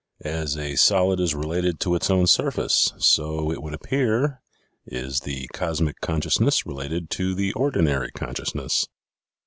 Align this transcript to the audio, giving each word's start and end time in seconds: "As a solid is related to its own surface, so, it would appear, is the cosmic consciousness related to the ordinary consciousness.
"As 0.41 0.57
a 0.57 0.75
solid 0.77 1.19
is 1.19 1.35
related 1.35 1.79
to 1.81 1.93
its 1.93 2.09
own 2.09 2.25
surface, 2.25 2.91
so, 2.97 3.51
it 3.51 3.61
would 3.61 3.75
appear, 3.75 4.41
is 4.83 5.19
the 5.19 5.45
cosmic 5.53 5.99
consciousness 6.01 6.65
related 6.65 7.11
to 7.11 7.35
the 7.35 7.53
ordinary 7.53 8.09
consciousness. 8.09 8.87